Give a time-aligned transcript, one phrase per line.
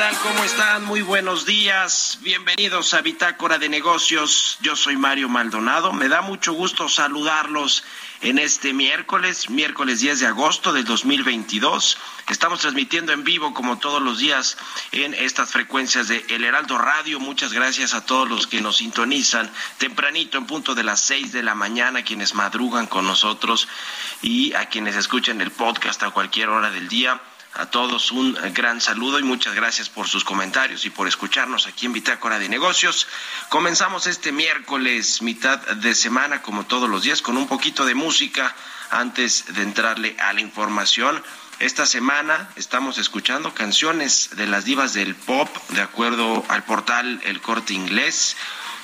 [0.00, 0.84] ¿Cómo están?
[0.86, 2.20] Muy buenos días.
[2.22, 4.56] Bienvenidos a Bitácora de Negocios.
[4.62, 5.92] Yo soy Mario Maldonado.
[5.92, 7.84] Me da mucho gusto saludarlos
[8.22, 11.98] en este miércoles, miércoles 10 de agosto del 2022.
[12.30, 14.56] Estamos transmitiendo en vivo como todos los días
[14.92, 17.20] en estas frecuencias de El Heraldo Radio.
[17.20, 21.42] Muchas gracias a todos los que nos sintonizan tempranito en punto de las 6 de
[21.42, 23.68] la mañana, quienes madrugan con nosotros
[24.22, 27.20] y a quienes escuchan el podcast a cualquier hora del día.
[27.54, 31.86] A todos un gran saludo y muchas gracias por sus comentarios y por escucharnos aquí
[31.86, 33.08] en Bitácora de Negocios.
[33.48, 38.54] Comenzamos este miércoles, mitad de semana, como todos los días, con un poquito de música
[38.90, 41.22] antes de entrarle a la información.
[41.58, 47.40] Esta semana estamos escuchando canciones de las divas del pop, de acuerdo al portal El
[47.40, 48.36] Corte Inglés.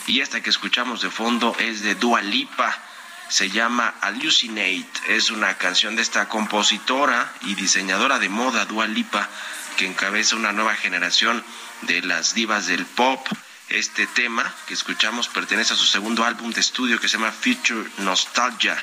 [0.08, 2.85] Y esta que escuchamos de fondo es de Dua Lipa
[3.28, 4.86] se llama Hallucinate.
[5.08, 9.28] Es una canción de esta compositora y diseñadora de moda, Dua Lipa,
[9.76, 11.44] que encabeza una nueva generación
[11.82, 13.26] de las divas del pop.
[13.68, 17.90] Este tema que escuchamos pertenece a su segundo álbum de estudio que se llama Future
[17.98, 18.76] Nostalgia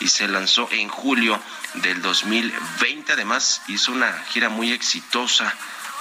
[0.00, 1.40] y se lanzó en julio
[1.74, 3.12] del 2020.
[3.12, 5.54] Además, hizo una gira muy exitosa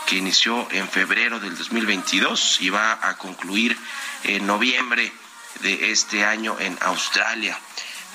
[0.06, 3.78] que inició en febrero del 2022 y va a concluir
[4.24, 5.12] en noviembre
[5.62, 7.58] de este año en Australia.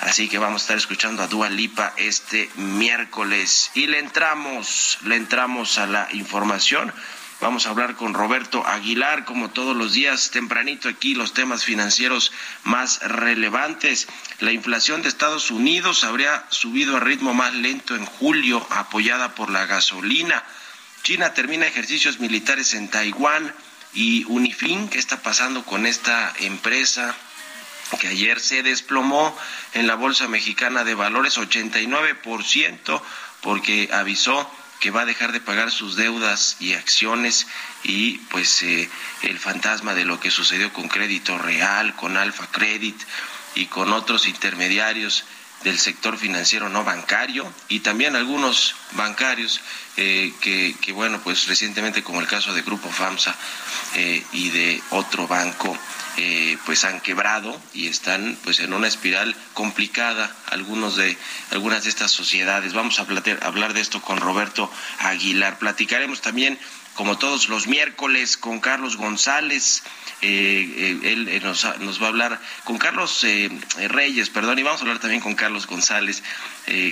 [0.01, 3.71] Así que vamos a estar escuchando a Dua Lipa este miércoles.
[3.75, 6.93] Y le entramos, le entramos a la información.
[7.41, 12.33] Vamos a hablar con Roberto Aguilar, como todos los días, tempranito aquí, los temas financieros
[12.65, 14.09] más relevantes.
[14.41, 19.51] La inflación de Estados Unidos habría subido a ritmo más lento en julio, apoyada por
[19.51, 20.45] la gasolina.
[21.03, 23.55] China termina ejercicios militares en Taiwán.
[23.93, 27.15] Y Unifin, ¿qué está pasando con esta empresa?
[27.99, 29.37] Que ayer se desplomó
[29.75, 33.03] en la Bolsa Mexicana de Valores 89%
[33.41, 37.47] porque avisó que va a dejar de pagar sus deudas y acciones
[37.85, 38.89] y pues eh,
[39.23, 42.97] el fantasma de lo que sucedió con Crédito Real, con Alfa Credit
[43.55, 45.25] y con otros intermediarios
[45.65, 49.61] del sector financiero no bancario y también algunos bancarios
[49.97, 53.35] eh, que, que, bueno pues recientemente como el caso de Grupo FAMSA
[53.97, 55.77] eh, y de otro banco
[56.17, 61.17] eh, pues han quebrado y están pues en una espiral complicada algunos de
[61.51, 62.73] algunas de estas sociedades.
[62.75, 63.07] Vamos a
[63.43, 65.59] hablar de esto con Roberto Aguilar.
[65.59, 66.59] Platicaremos también
[66.95, 69.83] como todos los miércoles con Carlos González
[70.23, 73.25] eh, eh, él eh, nos, nos, va a hablar con Carlos
[73.89, 76.23] Reyes, perdón, y vamos a hablar también con Carlos González,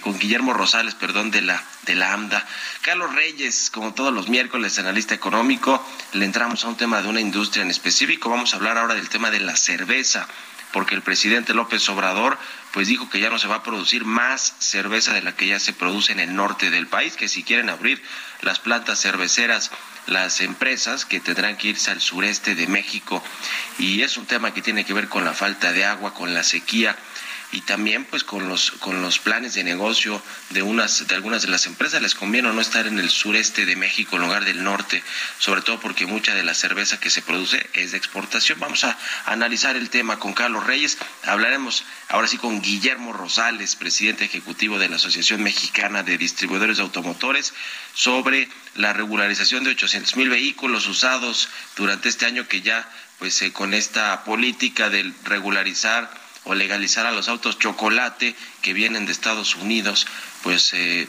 [0.03, 2.45] con Guillermo Rosales, perdón, de la, de la AMDA.
[2.81, 5.85] Carlos Reyes, como todos los miércoles, analista económico,
[6.15, 8.31] le entramos a un tema de una industria en específico.
[8.31, 10.27] Vamos a hablar ahora del tema de la cerveza
[10.73, 12.39] porque el presidente López Obrador
[12.73, 15.59] pues dijo que ya no se va a producir más cerveza de la que ya
[15.59, 18.03] se produce en el norte del país, que si quieren abrir
[18.43, 19.71] las plantas cerveceras
[20.09, 23.23] las empresas que tendrán que irse al sureste de México.
[23.79, 26.43] Y es un tema que tiene que ver con la falta de agua, con la
[26.43, 26.97] sequía
[27.51, 31.49] y también pues con los con los planes de negocio de unas de algunas de
[31.49, 35.03] las empresas les conviene no estar en el sureste de México en lugar del norte
[35.39, 38.61] sobre todo porque mucha de la cerveza que se produce es de exportación.
[38.61, 40.99] Vamos a analizar el tema con Carlos Reyes.
[41.25, 46.83] Hablaremos ahora sí con Guillermo Rosales presidente ejecutivo de la Asociación Mexicana de Distribuidores de
[46.83, 47.55] Automotores
[47.95, 53.53] sobre la regularización de 800 mil vehículos usados durante este año que ya pues eh,
[53.53, 56.11] con esta política de regularizar
[56.45, 60.07] o legalizar a los autos chocolate que vienen de Estados Unidos,
[60.43, 61.09] pues eh,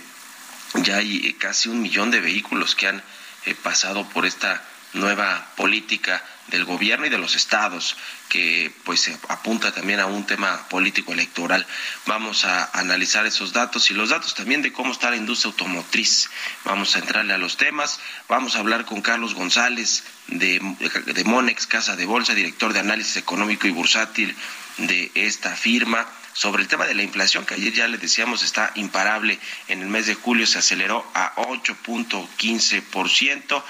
[0.76, 3.04] ya hay eh, casi un millón de vehículos que han
[3.46, 7.96] eh, pasado por esta nueva política del gobierno y de los estados,
[8.28, 11.66] que pues apunta también a un tema político electoral.
[12.06, 16.30] Vamos a analizar esos datos y los datos también de cómo está la industria automotriz.
[16.66, 18.00] Vamos a entrarle a los temas.
[18.28, 20.60] Vamos a hablar con Carlos González de,
[21.06, 24.36] de Monex, Casa de Bolsa, director de análisis económico y bursátil
[24.78, 28.72] de esta firma sobre el tema de la inflación, que ayer ya le decíamos está
[28.76, 29.38] imparable.
[29.68, 33.64] En el mes de julio se aceleró a 8.15%.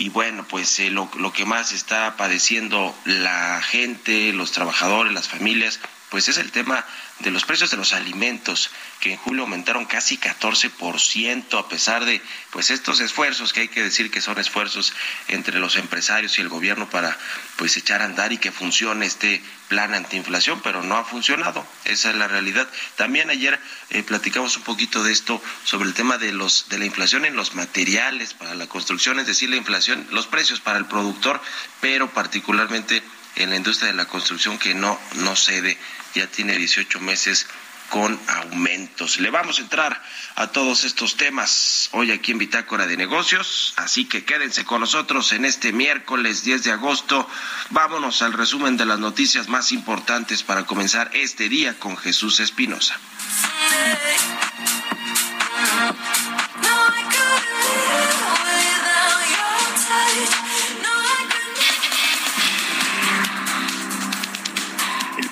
[0.00, 5.28] Y bueno, pues eh, lo, lo que más está padeciendo la gente, los trabajadores, las
[5.28, 5.78] familias,
[6.10, 6.84] pues es el tema
[7.20, 8.70] de los precios de los alimentos,
[9.00, 12.20] que en julio aumentaron casi 14%, a pesar de
[12.50, 14.92] pues estos esfuerzos, que hay que decir que son esfuerzos
[15.28, 17.16] entre los empresarios y el gobierno para
[17.56, 22.10] pues echar a andar y que funcione este plan antiinflación, pero no ha funcionado, esa
[22.10, 22.68] es la realidad.
[22.96, 23.60] También ayer
[23.90, 27.36] eh, platicamos un poquito de esto sobre el tema de los de la inflación en
[27.36, 31.40] los materiales para la construcción, es decir, la inflación, los precios para el productor,
[31.80, 33.02] pero particularmente
[33.36, 35.78] en la industria de la construcción que no, no cede,
[36.14, 37.46] ya tiene 18 meses
[37.90, 39.18] con aumentos.
[39.18, 40.00] Le vamos a entrar
[40.36, 45.32] a todos estos temas hoy aquí en Bitácora de Negocios, así que quédense con nosotros
[45.32, 47.28] en este miércoles 10 de agosto.
[47.70, 52.98] Vámonos al resumen de las noticias más importantes para comenzar este día con Jesús Espinosa.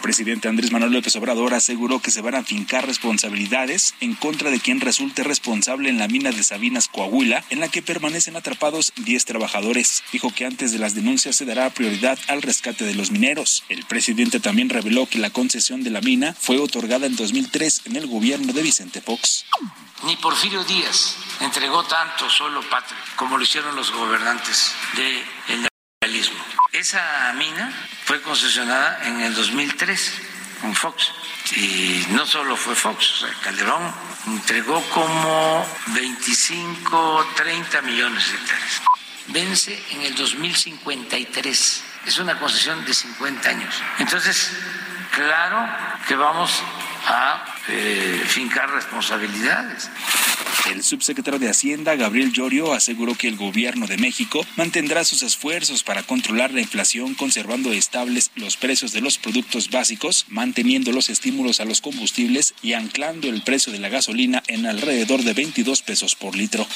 [0.09, 4.59] Presidente Andrés Manuel López Obrador aseguró que se van a fincar responsabilidades en contra de
[4.59, 9.27] quien resulte responsable en la mina de Sabinas, Coahuila, en la que permanecen atrapados 10
[9.27, 10.03] trabajadores.
[10.11, 13.65] Dijo que antes de las denuncias se dará prioridad al rescate de los mineros.
[13.69, 17.97] El presidente también reveló que la concesión de la mina fue otorgada en 2003 en
[17.97, 19.45] el gobierno de Vicente Fox.
[20.05, 25.69] Ni Porfirio Díaz entregó tanto solo patria como lo hicieron los gobernantes del
[26.01, 26.43] neoliberalismo.
[26.79, 27.73] Esa mina
[28.05, 30.13] fue concesionada en el 2003
[30.61, 31.13] con Fox.
[31.57, 33.93] Y no solo fue Fox, Calderón
[34.29, 38.83] entregó como 25, 30 millones de hectáreas.
[39.27, 41.85] Vence en el 2053.
[42.07, 43.75] Es una concesión de 50 años.
[43.99, 44.53] Entonces,
[45.11, 45.69] claro
[46.07, 46.63] que vamos
[47.09, 49.91] a eh, fincar responsabilidades.
[50.71, 55.83] El subsecretario de Hacienda, Gabriel Llorio, aseguró que el gobierno de México mantendrá sus esfuerzos
[55.83, 61.61] para controlar la inflación conservando estables los precios de los productos básicos, manteniendo los estímulos
[61.61, 66.15] a los combustibles y anclando el precio de la gasolina en alrededor de 22 pesos
[66.15, 66.67] por litro.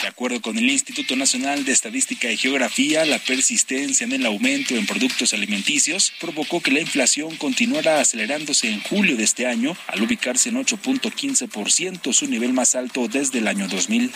[0.00, 4.74] De acuerdo con el Instituto Nacional de Estadística y Geografía, la persistencia en el aumento
[4.74, 10.00] en productos alimenticios provocó que la inflación continuara acelerándose en julio de este año al
[10.18, 14.10] ubicarse en 8.15%, su nivel más alto desde el año 2000.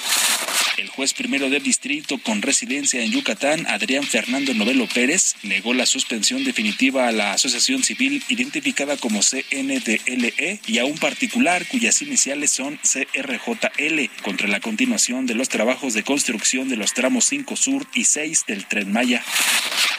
[0.78, 5.86] El juez primero del distrito con residencia en Yucatán, Adrián Fernando Novelo Pérez, negó la
[5.86, 12.50] suspensión definitiva a la asociación civil identificada como CNDLE y a un particular cuyas iniciales
[12.50, 17.86] son CRJL contra la continuación de los trabajos de construcción de los tramos 5 Sur
[17.94, 19.22] y 6 del Tren Maya.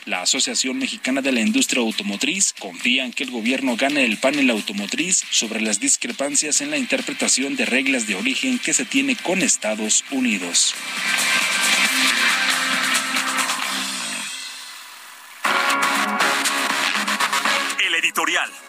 [0.06, 4.50] La Asociación Mexicana de la Industria Automotriz confía en que el gobierno gane el panel
[4.50, 9.42] automotriz sobre las discrepancias en la interpretación de reglas de origen que se tiene con
[9.42, 10.76] Estados Unidos.
[17.80, 18.63] El editorial.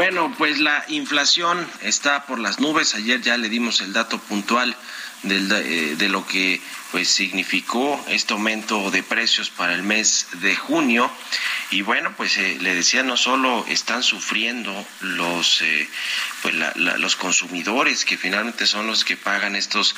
[0.00, 2.94] Bueno, pues la inflación está por las nubes.
[2.94, 4.74] Ayer ya le dimos el dato puntual
[5.24, 6.58] eh, de lo que
[6.90, 11.10] pues significó este aumento de precios para el mes de junio.
[11.70, 15.88] Y bueno pues eh, le decía no solo están sufriendo los eh,
[16.42, 19.94] pues los consumidores que finalmente son los que pagan estos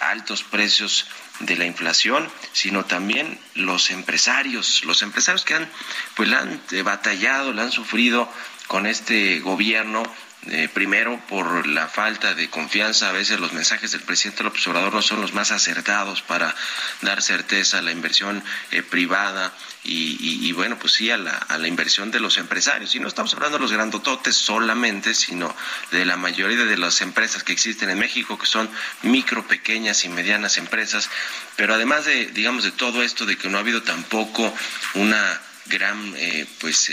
[0.00, 1.06] altos precios
[1.40, 4.84] de la inflación sino también los empresarios.
[4.84, 5.70] Los empresarios que han
[6.14, 8.30] pues la han batallado la han sufrido
[8.66, 10.02] con este gobierno
[10.46, 14.94] eh, primero por la falta de confianza, a veces los mensajes del presidente López Obrador
[14.94, 16.54] no son los más acertados para
[17.02, 19.52] dar certeza a la inversión eh, privada
[19.84, 22.94] y, bueno, pues sí, a la, a la inversión de los empresarios.
[22.94, 25.54] Y no estamos hablando de los grandototes solamente, sino
[25.90, 28.68] de la mayoría de las empresas que existen en México, que son
[29.02, 31.08] micro, pequeñas y medianas empresas.
[31.56, 34.54] Pero además de, digamos, de todo esto, de que no ha habido tampoco
[34.94, 36.90] una gran, eh, pues,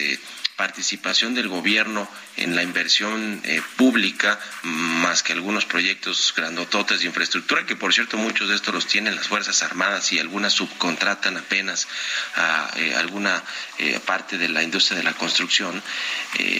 [0.57, 7.65] participación del gobierno en la inversión eh, pública, más que algunos proyectos grandototes de infraestructura,
[7.65, 11.87] que por cierto muchos de estos los tienen las Fuerzas Armadas y algunas subcontratan apenas
[12.35, 13.43] a eh, alguna
[13.77, 15.81] eh, parte de la industria de la construcción,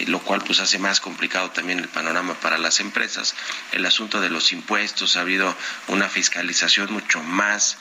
[0.06, 3.34] lo cual pues hace más complicado también el panorama para las empresas.
[3.72, 5.56] El asunto de los impuestos, ha habido
[5.88, 7.78] una fiscalización mucho más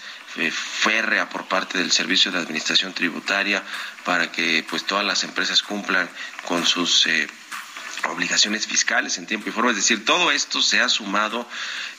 [0.52, 3.64] férrea por parte del Servicio de Administración Tributaria
[4.04, 6.10] para que pues todas las empresas cumplan
[6.46, 7.28] con sus eh,
[8.10, 9.72] obligaciones fiscales en tiempo y forma.
[9.72, 11.48] Es decir, todo esto se ha sumado,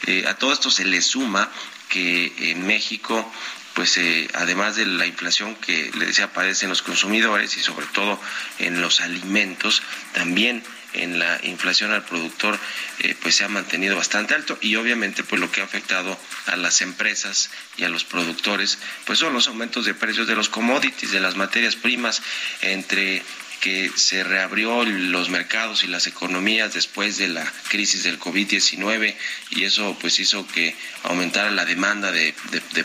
[0.07, 1.51] eh, a todo esto se le suma
[1.89, 3.31] que en México
[3.75, 7.87] pues eh, además de la inflación que le decía padece en los consumidores y sobre
[7.87, 8.21] todo
[8.59, 9.83] en los alimentos,
[10.15, 12.59] también en la inflación al productor
[13.01, 16.57] eh, pues se ha mantenido bastante alto y obviamente pues lo que ha afectado a
[16.57, 21.13] las empresas y a los productores pues son los aumentos de precios de los commodities,
[21.13, 22.23] de las materias primas
[22.63, 23.23] entre
[23.61, 29.15] que se reabrió los mercados y las economías después de la crisis del COVID-19
[29.51, 32.35] y eso pues hizo que aumentara la demanda de,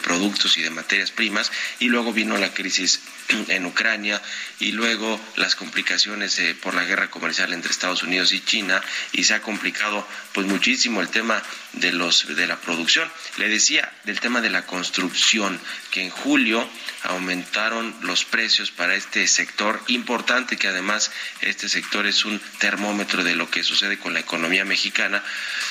[0.01, 2.99] productos y de materias primas y luego vino la crisis
[3.47, 4.21] en Ucrania
[4.59, 8.81] y luego las complicaciones eh, por la guerra comercial entre Estados Unidos y China
[9.13, 11.41] y se ha complicado pues muchísimo el tema
[11.73, 13.09] de los de la producción.
[13.37, 15.59] Le decía del tema de la construcción
[15.91, 16.67] que en julio
[17.03, 21.11] aumentaron los precios para este sector importante que además
[21.41, 25.23] este sector es un termómetro de lo que sucede con la economía mexicana,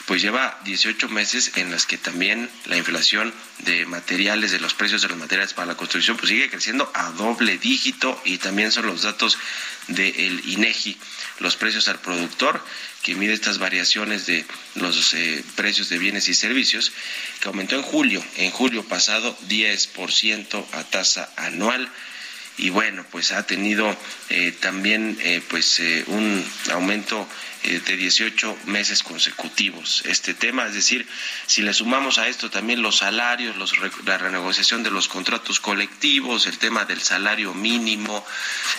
[0.06, 5.02] pues lleva 18 meses en las que también la inflación de materiales, de los precios
[5.02, 8.86] de los materiales para la construcción, pues sigue creciendo a doble dígito y también son
[8.86, 9.38] los datos
[9.88, 10.96] del INEGI,
[11.40, 12.64] los precios al productor,
[13.02, 14.44] que mide estas variaciones de
[14.76, 16.92] los eh, precios de bienes y servicios,
[17.40, 21.90] que aumentó en julio, en julio pasado 10% a tasa anual.
[22.58, 23.96] Y bueno, pues ha tenido
[24.28, 27.26] eh, también eh, pues un aumento eh,
[27.62, 30.66] de 18 meses consecutivos este tema.
[30.66, 31.06] Es decir,
[31.46, 33.56] si le sumamos a esto también los salarios,
[34.04, 38.24] la renegociación de los contratos colectivos, el tema del salario mínimo,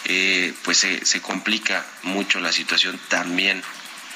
[0.06, 3.64] eh, pues se, se complica mucho la situación también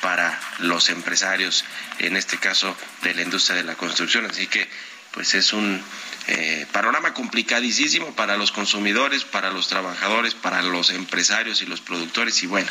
[0.02, 1.66] para los empresarios,
[2.00, 4.26] en este caso de la industria de la construcción.
[4.26, 4.70] Así que,
[5.12, 5.82] pues es un
[6.28, 12.44] eh, panorama complicadísimo para los consumidores, para los trabajadores, para los empresarios y los productores
[12.44, 12.70] y bueno,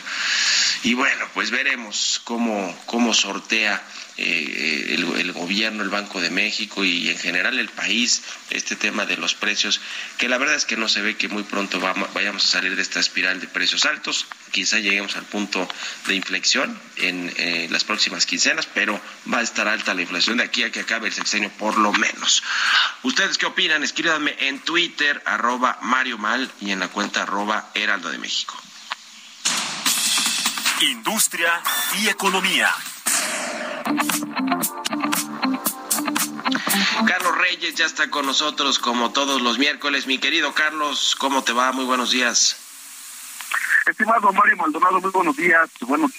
[0.83, 3.83] y bueno, pues veremos cómo, cómo sortea
[4.19, 9.19] eh, el, gobierno, el Banco de México y en general el país este tema de
[9.19, 9.81] los precios,
[10.17, 11.79] que la verdad es que no se ve que muy pronto
[12.15, 14.27] vayamos a salir de esta espiral de precios altos.
[14.53, 15.69] Quizá lleguemos al punto
[16.07, 18.99] de inflexión en eh, las próximas quincenas, pero
[19.31, 21.93] va a estar alta la inflación de aquí a que acabe el sexenio por lo
[21.93, 22.43] menos.
[23.03, 23.83] ¿Ustedes qué opinan?
[23.83, 28.55] Escríbanme en Twitter, arroba Mario Mal y en la cuenta arroba Heraldo de México.
[30.81, 31.53] Industria
[32.01, 32.69] y economía.
[37.07, 40.07] Carlos Reyes ya está con nosotros como todos los miércoles.
[40.07, 41.73] Mi querido Carlos, ¿cómo te va?
[41.73, 42.57] Muy buenos días.
[43.87, 45.71] Estimado Mario Maldonado, muy buenos días.
[45.81, 46.11] Bueno,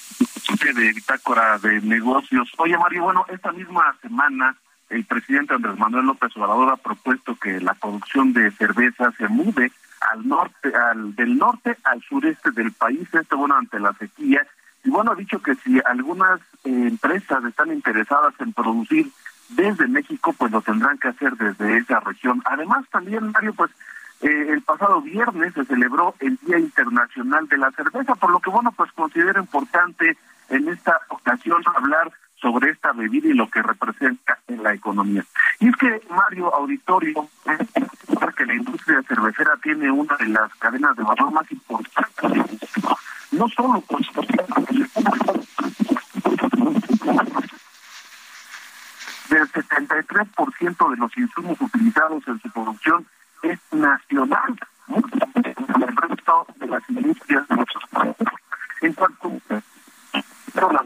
[0.74, 2.50] de Bitácora de Negocios.
[2.58, 4.58] Oye, Mario, bueno, esta misma semana
[4.90, 9.72] el presidente Andrés Manuel López Obrador ha propuesto que la producción de cerveza se mude
[10.12, 14.46] al norte, al del norte al sureste del país, esto bueno ante la sequía
[14.88, 19.12] y bueno, ha dicho que si algunas eh, empresas están interesadas en producir
[19.50, 22.42] desde México, pues lo tendrán que hacer desde esa región.
[22.46, 23.70] Además, también, Mario, pues
[24.22, 28.50] eh, el pasado viernes se celebró el Día Internacional de la Cerveza, por lo que,
[28.50, 30.18] bueno, pues considero importante
[30.50, 35.26] en esta ocasión hablar sobre esta bebida y lo que representa en la economía.
[35.60, 37.28] Y es que, Mario Auditorio,
[38.36, 42.68] que la industria cervecera tiene una de las cadenas de valor más importantes
[43.32, 44.02] no solo con
[49.30, 53.06] del 73% de los insumos utilizados en su producción
[53.44, 57.56] es nacional, el resto de las industrias de
[57.92, 58.28] países.
[58.82, 60.84] En cuanto a la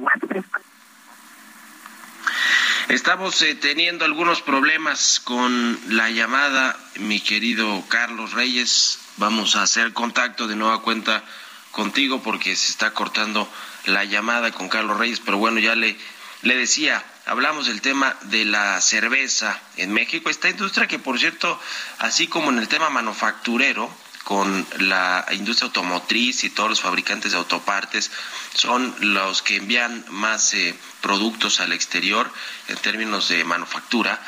[2.91, 8.99] Estamos eh, teniendo algunos problemas con la llamada, mi querido Carlos Reyes.
[9.15, 11.23] Vamos a hacer contacto de nueva cuenta
[11.71, 13.47] contigo porque se está cortando
[13.85, 15.95] la llamada con Carlos Reyes, pero bueno, ya le,
[16.41, 21.57] le decía, hablamos del tema de la cerveza en México, esta industria que por cierto,
[21.99, 23.89] así como en el tema manufacturero,
[24.23, 28.11] con la industria automotriz y todos los fabricantes de autopartes
[28.53, 32.31] son los que envían más eh, productos al exterior
[32.67, 34.21] en términos de manufactura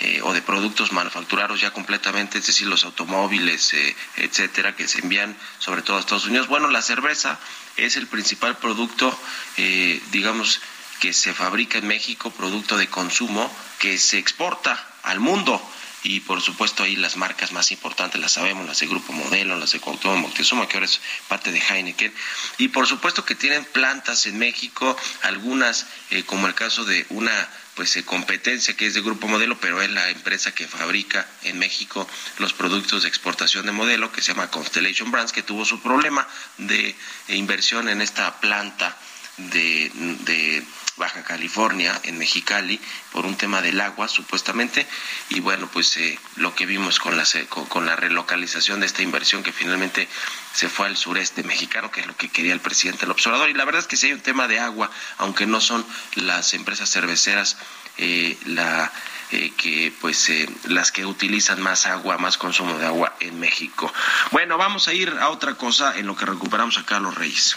[0.00, 4.98] eh, o de productos manufacturados ya completamente, es decir, los automóviles, eh, etcétera, que se
[5.00, 6.48] envían sobre todo a Estados Unidos.
[6.48, 7.38] Bueno, la cerveza
[7.76, 9.16] es el principal producto,
[9.56, 10.60] eh, digamos,
[10.98, 13.48] que se fabrica en México, producto de consumo
[13.78, 15.62] que se exporta al mundo
[16.04, 19.72] y por supuesto ahí las marcas más importantes las sabemos, las de Grupo Modelo, las
[19.72, 22.14] de Cuauhtémoc Moctezuma, que ahora es parte de Heineken,
[22.58, 25.86] y por supuesto que tienen plantas en México, algunas
[26.26, 29.90] como el caso de una pues eh, competencia que es de Grupo Modelo, pero es
[29.90, 32.08] la empresa que fabrica en México
[32.38, 36.28] los productos de exportación de modelo, que se llama Constellation Brands, que tuvo su problema
[36.58, 36.94] de
[37.28, 38.96] inversión en esta planta
[39.36, 39.90] de,
[40.24, 40.62] de
[40.96, 42.80] Baja California, en Mexicali,
[43.12, 44.86] por un tema del agua, supuestamente,
[45.28, 49.42] y bueno, pues eh, lo que vimos con la, con, la relocalización de esta inversión
[49.42, 50.08] que finalmente
[50.52, 53.54] se fue al sureste mexicano, que es lo que quería el presidente el observador, y
[53.54, 55.84] la verdad es que si hay un tema de agua, aunque no son
[56.14, 57.56] las empresas cerveceras
[57.96, 58.92] eh, la
[59.30, 60.30] eh, que pues
[60.64, 63.92] las que utilizan más agua, más consumo de agua en México.
[64.30, 67.56] Bueno, vamos a ir a otra cosa en lo que recuperamos a Carlos Reyes.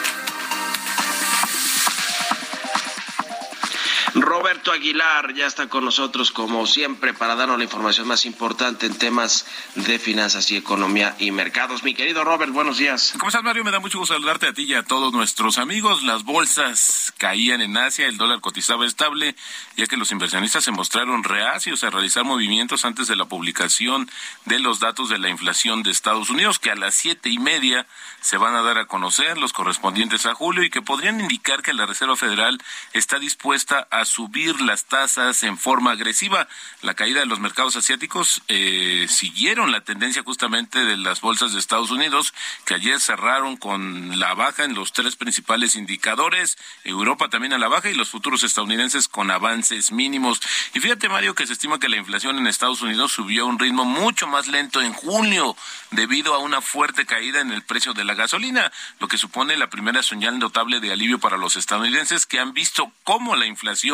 [4.13, 8.97] Roberto Aguilar ya está con nosotros como siempre para darnos la información más importante en
[8.97, 11.83] temas de finanzas y economía y mercados.
[11.83, 13.13] Mi querido Robert, buenos días.
[13.17, 13.63] ¿Cómo estás Mario?
[13.63, 16.03] Me da mucho gusto saludarte a ti y a todos nuestros amigos.
[16.03, 19.35] Las bolsas caían en Asia, el dólar cotizaba estable,
[19.77, 24.09] ya que los inversionistas se mostraron reacios a realizar movimientos antes de la publicación
[24.45, 27.87] de los datos de la inflación de Estados Unidos, que a las siete y media
[28.19, 31.73] se van a dar a conocer los correspondientes a julio y que podrían indicar que
[31.73, 32.61] la Reserva Federal
[32.93, 36.47] está dispuesta a subir las tasas en forma agresiva.
[36.81, 41.59] La caída de los mercados asiáticos eh, siguieron la tendencia justamente de las bolsas de
[41.59, 42.33] Estados Unidos,
[42.65, 47.67] que ayer cerraron con la baja en los tres principales indicadores, Europa también a la
[47.67, 50.41] baja y los futuros estadounidenses con avances mínimos.
[50.73, 53.59] Y fíjate, Mario, que se estima que la inflación en Estados Unidos subió a un
[53.59, 55.55] ritmo mucho más lento en junio
[55.91, 59.69] debido a una fuerte caída en el precio de la gasolina, lo que supone la
[59.69, 63.90] primera señal notable de alivio para los estadounidenses que han visto cómo la inflación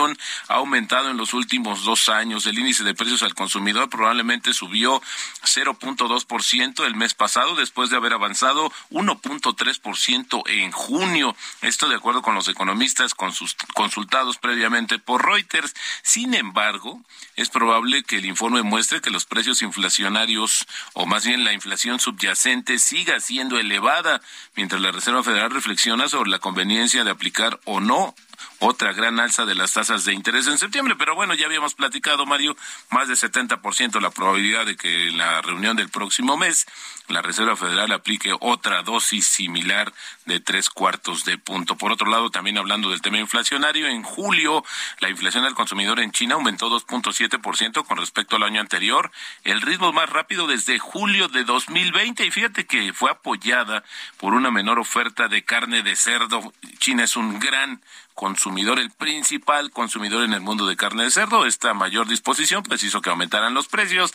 [0.48, 2.46] ha aumentado en los últimos dos años.
[2.46, 5.02] El índice de precios al consumidor probablemente subió
[5.44, 11.36] 0.2% el mes pasado después de haber avanzado 1.3% en junio.
[11.62, 15.74] Esto de acuerdo con los economistas consultados previamente por Reuters.
[16.04, 17.02] Sin embargo,
[17.36, 22.00] es probable que el informe muestre que los precios inflacionarios o más bien la inflación
[22.00, 24.22] subyacente siga siendo elevada,
[24.56, 28.16] mientras la Reserva Federal reflexiona sobre la conveniencia de aplicar o no
[28.60, 30.96] otra gran alza de las tasas de interés en septiembre.
[30.98, 32.56] Pero bueno, ya habíamos platicado, Mario,
[32.90, 36.66] más de 70% la probabilidad de que en la reunión del próximo mes
[37.08, 39.94] la Reserva Federal aplique otra dosis similar
[40.26, 41.78] de tres cuartos de punto.
[41.78, 44.64] Por otro lado, también hablando del tema inflacionario, en julio
[45.00, 49.12] la inflación al consumidor en China aumentó 2.7% con respecto al año anterior,
[49.44, 53.84] el ritmo más rápido desde julio de 2020 y fíjate que fue apoyada
[54.18, 56.54] por una menor oferta de carne de cerdo.
[56.80, 57.82] China es un gran
[58.18, 61.46] consumidor, el principal consumidor en el mundo de carne de cerdo.
[61.46, 64.12] Esta mayor disposición pues hizo que aumentaran los precios,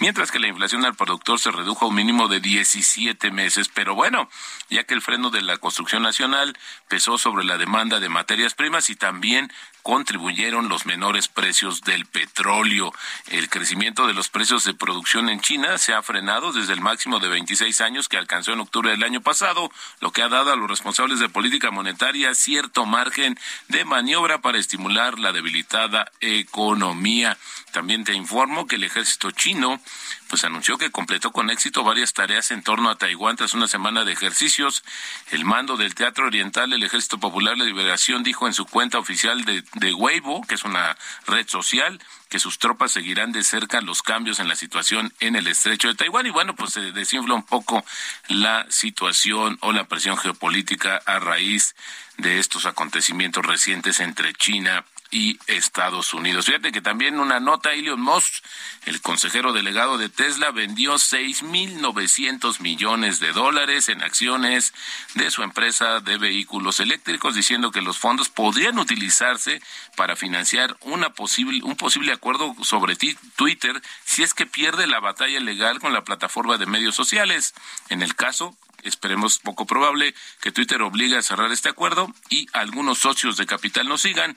[0.00, 3.68] mientras que la inflación al productor se redujo a un mínimo de 17 meses.
[3.72, 4.28] Pero bueno,
[4.70, 8.90] ya que el freno de la construcción nacional pesó sobre la demanda de materias primas
[8.90, 9.52] y también
[9.84, 12.90] contribuyeron los menores precios del petróleo.
[13.28, 17.20] El crecimiento de los precios de producción en China se ha frenado desde el máximo
[17.20, 19.70] de 26 años que alcanzó en octubre del año pasado,
[20.00, 24.58] lo que ha dado a los responsables de política monetaria cierto margen de maniobra para
[24.58, 27.36] estimular la debilitada economía.
[27.74, 29.80] También te informo que el ejército chino
[30.28, 34.04] pues anunció que completó con éxito varias tareas en torno a Taiwán tras una semana
[34.04, 34.84] de ejercicios.
[35.32, 39.44] El mando del Teatro Oriental del Ejército Popular de Liberación dijo en su cuenta oficial
[39.44, 44.02] de, de Weibo, que es una red social, que sus tropas seguirán de cerca los
[44.02, 47.44] cambios en la situación en el estrecho de Taiwán y bueno, pues se desinfla un
[47.44, 47.84] poco
[48.28, 51.74] la situación o la presión geopolítica a raíz
[52.18, 56.46] de estos acontecimientos recientes entre China y Estados Unidos.
[56.46, 58.44] Fíjate que también una nota, Elon Musk,
[58.84, 64.74] el consejero delegado de Tesla, vendió 6.900 millones de dólares en acciones
[65.14, 69.62] de su empresa de vehículos eléctricos, diciendo que los fondos podrían utilizarse
[69.94, 75.38] para financiar una posible, un posible acuerdo sobre Twitter si es que pierde la batalla
[75.38, 77.54] legal con la plataforma de medios sociales.
[77.88, 82.98] En el caso, esperemos poco probable que Twitter obligue a cerrar este acuerdo y algunos
[82.98, 84.36] socios de capital no sigan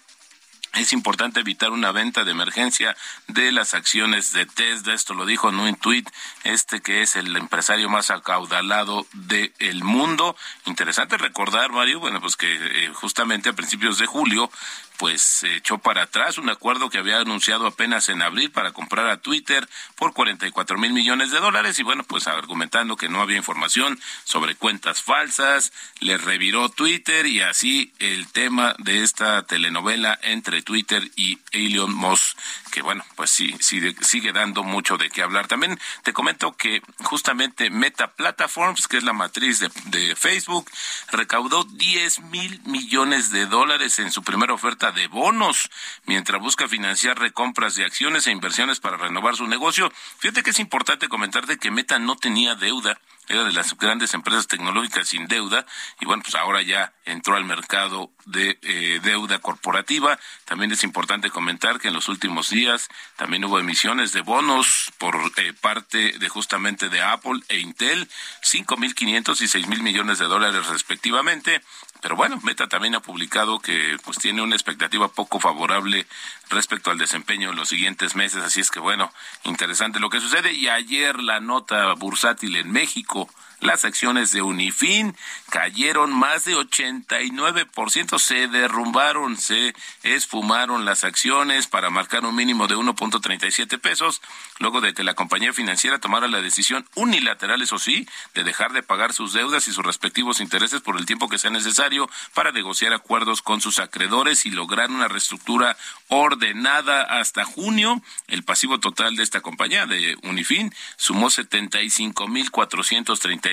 [0.77, 2.95] es importante evitar una venta de emergencia
[3.27, 4.93] de las acciones de Tesla.
[4.93, 6.09] Esto lo dijo en un tuit
[6.43, 10.35] este que es el empresario más acaudalado del mundo.
[10.65, 14.51] Interesante recordar, Mario, bueno, pues que eh, justamente a principios de julio
[14.97, 19.17] pues echó para atrás un acuerdo que había anunciado apenas en abril para comprar a
[19.17, 23.99] Twitter por 44 mil millones de dólares y bueno, pues argumentando que no había información
[24.23, 31.12] sobre cuentas falsas, le reviró Twitter y así el tema de esta telenovela entre Twitter
[31.15, 32.38] y Elon Musk,
[32.71, 35.47] que bueno, pues sí, sigue, sigue dando mucho de qué hablar.
[35.47, 40.69] También te comento que justamente Meta Platforms, que es la matriz de, de Facebook,
[41.12, 45.69] recaudó 10 mil millones de dólares en su primera oferta de bonos
[46.06, 49.91] mientras busca financiar recompras de acciones e inversiones para renovar su negocio.
[50.19, 54.47] Fíjate que es importante comentarte que Meta no tenía deuda era de las grandes empresas
[54.47, 55.65] tecnológicas sin deuda
[56.00, 60.17] y bueno, pues ahora ya entró al mercado de eh, deuda corporativa.
[60.45, 65.15] También es importante comentar que en los últimos días también hubo emisiones de bonos por
[65.38, 68.08] eh, parte de justamente de Apple e Intel,
[68.43, 71.62] 5.500 y 6.000 millones de dólares respectivamente.
[72.08, 76.08] Pero bueno, Meta también ha publicado que pues tiene una expectativa poco favorable
[76.50, 79.12] respecto al desempeño en los siguientes meses, así es que bueno,
[79.43, 80.54] interesante lo que sucede.
[80.54, 85.15] Y ayer la nota bursátil en México las acciones de Unifin
[85.50, 92.76] cayeron más de 89%, se derrumbaron, se esfumaron las acciones para marcar un mínimo de
[92.76, 94.22] 1.37 pesos,
[94.60, 98.84] luego de que la compañía financiera tomara la decisión unilateral, eso sí, de dejar de
[98.84, 102.93] pagar sus deudas y sus respectivos intereses por el tiempo que sea necesario para negociar
[102.93, 105.78] acuerdos con sus acreedores y lograr una reestructura
[106.10, 108.02] ordenada hasta junio.
[108.28, 113.46] El pasivo total de esta compañía, de Unifin, sumó 75.430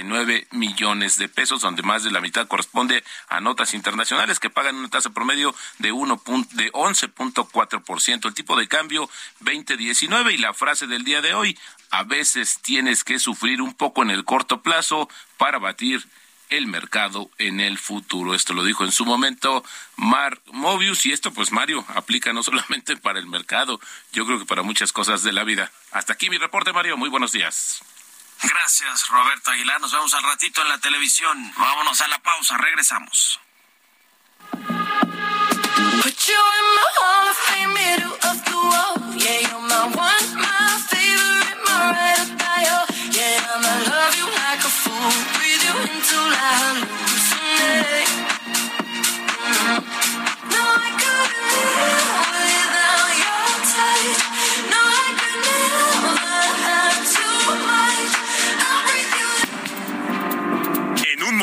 [0.50, 4.88] millones de pesos, donde más de la mitad corresponde a notas internacionales que pagan una
[4.88, 8.26] tasa promedio de 1 de 11.4%.
[8.26, 9.08] El tipo de cambio
[9.40, 11.58] 2019 y la frase del día de hoy,
[11.90, 16.04] a veces tienes que sufrir un poco en el corto plazo para batir
[16.50, 18.34] el mercado en el futuro.
[18.34, 19.64] Esto lo dijo en su momento
[19.96, 23.80] Mar Mobius y esto pues Mario aplica no solamente para el mercado,
[24.12, 25.70] yo creo que para muchas cosas de la vida.
[25.90, 27.82] Hasta aquí mi reporte Mario, muy buenos días.
[28.48, 29.80] Gracias, Roberto Aguilar.
[29.80, 31.52] Nos vemos al ratito en la televisión.
[31.56, 33.40] Vámonos a la pausa, regresamos.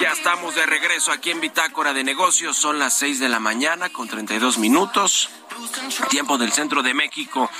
[0.00, 2.56] Ya estamos de regreso aquí en Bitácora de Negocios.
[2.56, 5.28] Son las 6 de la mañana con 32 minutos.
[6.08, 7.50] Tiempo del centro de México.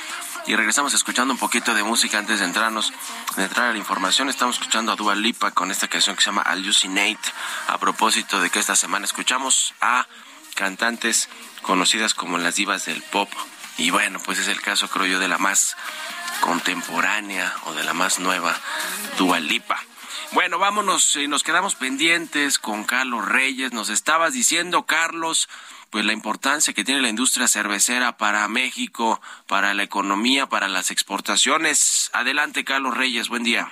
[0.46, 2.92] Y regresamos escuchando un poquito de música antes de entrarnos,
[3.36, 4.28] de entrar a la información.
[4.28, 7.28] Estamos escuchando a Dua Lipa con esta canción que se llama Hallucinate.
[7.68, 10.06] A propósito de que esta semana escuchamos a
[10.54, 11.28] cantantes
[11.60, 13.30] conocidas como las divas del pop.
[13.78, 15.76] Y bueno, pues es el caso, creo yo, de la más
[16.40, 18.54] contemporánea o de la más nueva,
[19.18, 19.78] Dua Lipa.
[20.32, 23.72] Bueno, vámonos y nos quedamos pendientes con Carlos Reyes.
[23.72, 25.48] Nos estabas diciendo, Carlos,
[25.90, 30.90] pues la importancia que tiene la industria cervecera para México, para la economía, para las
[30.90, 32.10] exportaciones.
[32.14, 33.70] Adelante, Carlos Reyes, buen día.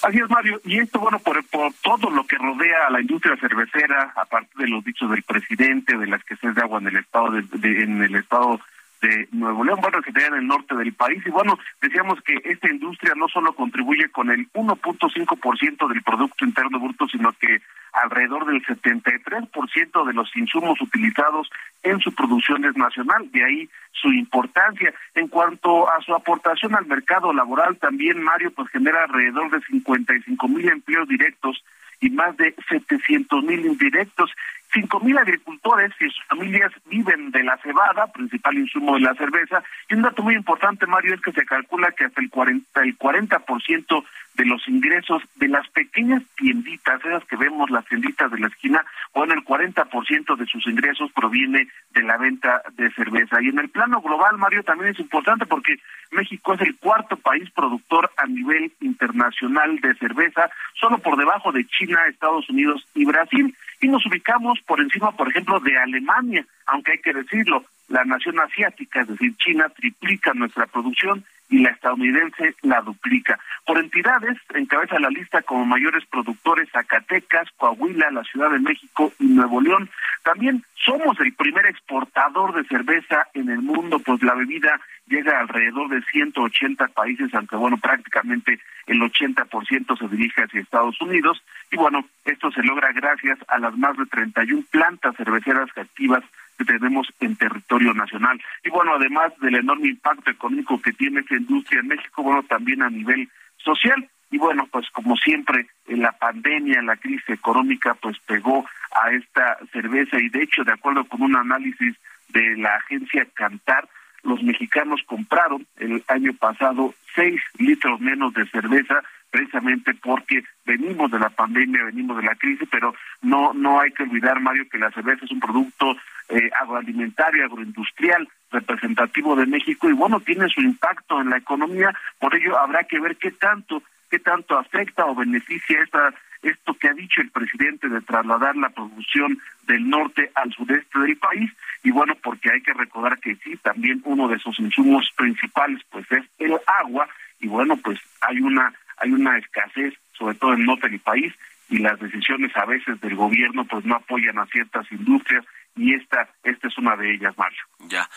[0.00, 0.60] Así es, Mario.
[0.64, 4.68] Y esto, bueno, por, por todo lo que rodea a la industria cervecera, aparte de
[4.68, 8.14] los dichos del presidente, de la escasez de agua en el estado de, en el
[8.14, 8.60] estado
[9.04, 11.22] de Nuevo León, bueno, que está en el norte del país.
[11.26, 16.80] Y bueno, decíamos que esta industria no solo contribuye con el 1.5% del Producto Interno
[16.80, 17.60] Bruto, sino que
[17.92, 21.50] alrededor del 73% de los insumos utilizados
[21.82, 24.92] en su producción es nacional, de ahí su importancia.
[25.14, 30.48] En cuanto a su aportación al mercado laboral, también Mario pues genera alrededor de 55
[30.48, 31.62] mil empleos directos
[32.00, 34.30] y más de 700 mil indirectos.
[34.74, 39.62] Cinco mil agricultores y sus familias viven de la cebada, principal insumo de la cerveza.
[39.88, 42.98] Y un dato muy importante, Mario, es que se calcula que hasta el 40, el
[42.98, 48.48] 40% de los ingresos de las pequeñas tienditas, esas que vemos las tienditas de la
[48.48, 48.84] esquina,
[49.14, 53.40] bueno, el 40% de sus ingresos proviene de la venta de cerveza.
[53.40, 55.76] Y en el plano global, Mario, también es importante porque
[56.10, 61.64] México es el cuarto país productor a nivel internacional de cerveza, solo por debajo de
[61.66, 66.92] China, Estados Unidos y Brasil y nos ubicamos por encima, por ejemplo, de Alemania, aunque
[66.92, 72.54] hay que decirlo, la nación asiática, es decir, China, triplica nuestra producción y la estadounidense
[72.62, 73.38] la duplica.
[73.66, 79.26] Por entidades, encabeza la lista como mayores productores Zacatecas, Coahuila, la Ciudad de México y
[79.26, 79.90] Nuevo León.
[80.22, 85.40] También somos el primer exportador de cerveza en el mundo, pues la bebida llega a
[85.40, 91.42] alrededor de 180 países, aunque bueno, prácticamente el 80% se dirige hacia Estados Unidos.
[91.70, 96.24] Y bueno, esto se logra gracias a las más de 31 plantas cerveceras activas
[96.56, 98.40] que tenemos en territorio nacional.
[98.64, 102.82] Y bueno, además del enorme impacto económico que tiene esta industria en México, bueno, también
[102.82, 104.08] a nivel social.
[104.30, 108.66] Y bueno, pues como siempre, en la pandemia, la crisis económica, pues pegó
[109.02, 111.94] a esta cerveza y de hecho, de acuerdo con un análisis
[112.28, 113.88] de la agencia Cantar,
[114.22, 121.18] los mexicanos compraron el año pasado seis litros menos de cerveza precisamente porque venimos de
[121.18, 124.92] la pandemia, venimos de la crisis, pero no no hay que olvidar, Mario, que la
[124.92, 125.96] cerveza es un producto
[126.34, 132.34] eh, agroalimentario, agroindustrial, representativo de México y bueno, tiene su impacto en la economía, por
[132.34, 136.92] ello habrá que ver qué tanto, qué tanto afecta o beneficia esta esto que ha
[136.92, 141.50] dicho el presidente de trasladar la producción del norte al sudeste del país.
[141.82, 146.04] Y bueno porque hay que recordar que sí también uno de sus insumos principales pues
[146.12, 147.08] es el agua.
[147.40, 151.32] Y bueno pues hay una hay una escasez, sobre todo en norte del país,
[151.68, 155.44] y las decisiones a veces del gobierno pues no apoyan a ciertas industrias
[155.76, 157.62] y esta esta es una de ellas, Mario.
[157.80, 158.08] Ya,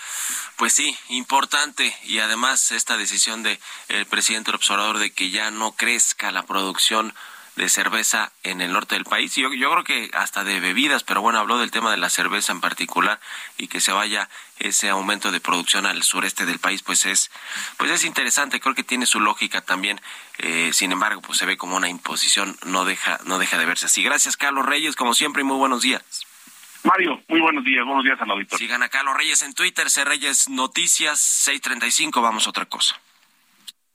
[0.58, 5.52] pues sí, importante y además esta decisión de el presidente del observador de que ya
[5.52, 7.14] no crezca la producción
[7.58, 9.36] de cerveza en el norte del país.
[9.36, 12.52] Yo, yo creo que hasta de bebidas, pero bueno, habló del tema de la cerveza
[12.52, 13.20] en particular
[13.58, 17.32] y que se vaya ese aumento de producción al sureste del país, pues es,
[17.78, 18.60] pues es interesante.
[18.60, 20.00] Creo que tiene su lógica también.
[20.38, 23.88] Eh, sin embargo, pues se ve como una imposición, no deja, no deja de verse
[23.88, 24.04] así.
[24.04, 26.27] Gracias, Carlos Reyes, como siempre, y muy buenos días.
[26.88, 28.58] Mario, muy buenos días, buenos días al auditor.
[28.58, 32.98] Sigan a Carlos Reyes en Twitter, C Reyes Noticias 635, vamos a otra cosa.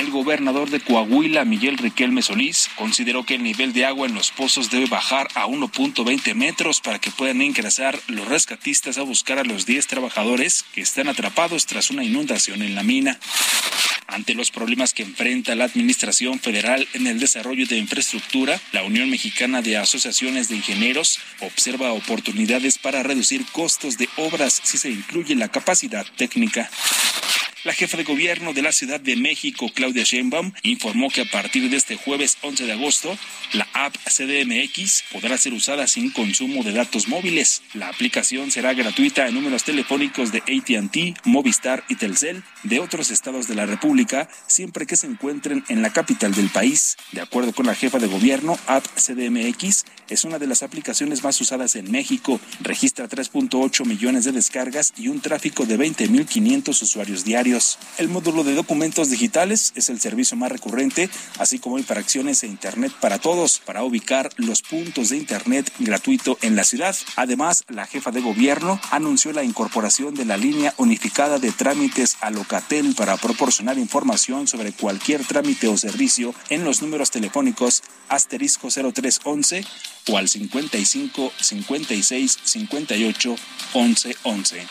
[0.00, 4.30] El gobernador de Coahuila, Miguel Riquelme Solís, consideró que el nivel de agua en los
[4.30, 9.44] pozos debe bajar a 1.20 metros para que puedan ingresar los rescatistas a buscar a
[9.44, 13.20] los 10 trabajadores que están atrapados tras una inundación en la mina.
[14.06, 19.10] Ante los problemas que enfrenta la Administración Federal en el desarrollo de infraestructura, la Unión
[19.10, 25.34] Mexicana de Asociaciones de Ingenieros observa oportunidades para reducir costos de obras si se incluye
[25.34, 26.70] la capacidad técnica.
[27.62, 31.68] La jefa de gobierno de la Ciudad de México, Claudia Sheinbaum, informó que a partir
[31.68, 33.18] de este jueves 11 de agosto,
[33.52, 37.62] la app CDMX podrá ser usada sin consumo de datos móviles.
[37.74, 43.46] La aplicación será gratuita en números telefónicos de AT&T, Movistar y Telcel de otros estados
[43.46, 46.96] de la República, siempre que se encuentren en la capital del país.
[47.12, 51.40] De acuerdo con la jefa de gobierno, App CDMX es una de las aplicaciones más
[51.40, 52.40] usadas en México.
[52.60, 57.78] Registra 3.8 millones de descargas y un tráfico de 20.500 usuarios diarios.
[57.96, 62.92] El módulo de documentos digitales es el servicio más recurrente, así como infracciones e Internet
[63.00, 66.96] para todos, para ubicar los puntos de Internet gratuito en la ciudad.
[67.16, 72.30] Además, la jefa de gobierno anunció la incorporación de la línea unificada de trámites a
[72.30, 79.64] Locatel para proporcionar información sobre cualquier trámite o servicio en los números telefónicos asterisco 0311
[80.08, 83.36] o al 55 56 58
[83.72, 84.66] 11 11.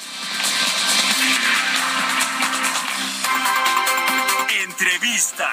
[4.63, 5.51] Entrevista.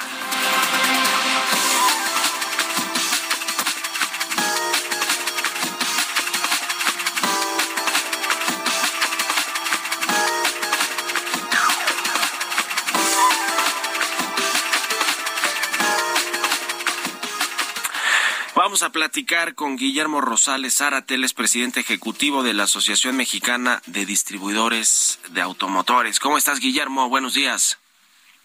[18.77, 24.05] Vamos a platicar con Guillermo Rosales Zárate, es presidente ejecutivo de la Asociación Mexicana de
[24.05, 26.21] Distribuidores de Automotores.
[26.21, 27.09] ¿Cómo estás, Guillermo?
[27.09, 27.81] Buenos días.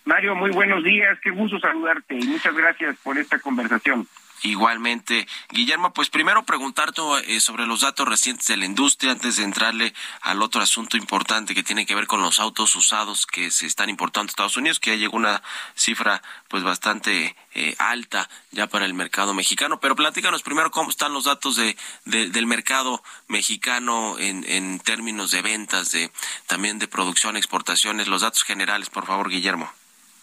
[0.05, 4.07] Mario, muy buenos días, qué gusto saludarte y muchas gracias por esta conversación.
[4.43, 9.43] Igualmente, Guillermo, pues primero preguntarte eh, sobre los datos recientes de la industria antes de
[9.43, 13.67] entrarle al otro asunto importante que tiene que ver con los autos usados que se
[13.67, 15.43] están importando a Estados Unidos, que ya llegó una
[15.75, 19.79] cifra pues bastante eh, alta ya para el mercado mexicano.
[19.79, 25.43] Pero platícanos primero cómo están los datos de, del mercado mexicano en, en términos de
[25.43, 26.11] ventas, de
[26.47, 29.71] también de producción, exportaciones, los datos generales, por favor, Guillermo.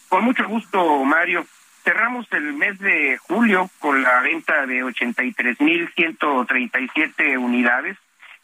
[0.09, 1.47] Con mucho gusto, Mario.
[1.83, 7.97] Cerramos el mes de julio con la venta de 83.137 unidades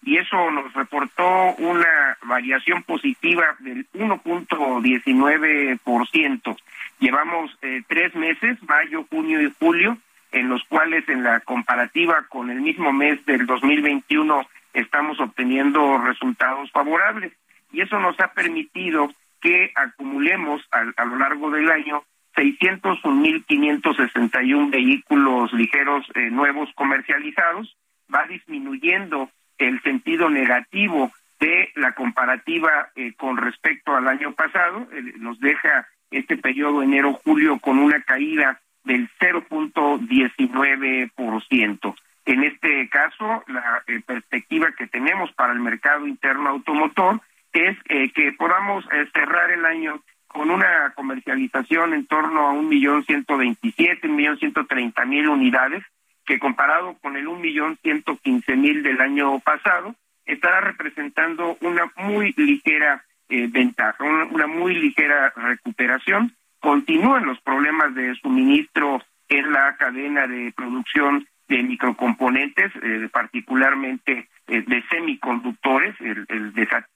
[0.04, 6.58] y eso nos reportó una variación positiva del 1.19%.
[7.00, 9.98] Llevamos eh, tres meses, mayo, junio y julio,
[10.32, 16.72] en los cuales en la comparativa con el mismo mes del 2021 estamos obteniendo resultados
[16.72, 17.34] favorables
[17.72, 22.04] y eso nos ha permitido que acumulemos a, lo largo del año
[22.36, 27.78] 601.561 vehículos ligeros eh, nuevos comercializados,
[28.14, 35.40] va disminuyendo el sentido negativo de la comparativa eh, con respecto al año pasado, nos
[35.40, 41.96] deja este periodo enero-julio con una caída del 0.19%.
[42.26, 47.22] En este caso, la eh, perspectiva que tenemos para el mercado interno automotor
[47.54, 50.02] es eh, que podamos eh, cerrar el año
[50.36, 55.30] con una comercialización en torno a un millón ciento veintisiete, un millón ciento treinta mil
[55.30, 55.82] unidades,
[56.26, 59.96] que comparado con el un millón ciento quince mil del año pasado,
[60.26, 66.36] estará representando una muy ligera eh, ventaja, una, muy ligera recuperación.
[66.60, 72.74] Continúan los problemas de suministro en la cadena de producción de microcomponentes,
[73.10, 76.26] particularmente eh, de semiconductores, el,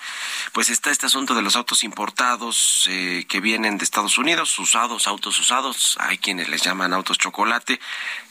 [0.51, 5.05] pues está este asunto de los autos importados eh, que vienen de Estados Unidos, usados,
[5.05, 7.79] autos usados, hay quienes les llaman autos chocolate,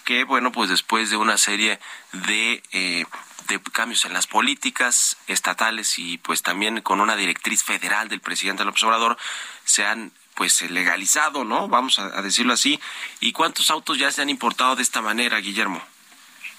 [0.05, 1.79] que bueno, pues después de una serie
[2.13, 3.05] de eh,
[3.49, 8.65] de cambios en las políticas estatales y pues también con una directriz federal del presidente
[8.65, 9.17] López Obrador
[9.65, 11.67] se han pues legalizado, ¿no?
[11.67, 12.79] Vamos a, decirlo así.
[13.21, 15.83] ¿Y cuántos autos ya se han importado de esta manera, Guillermo?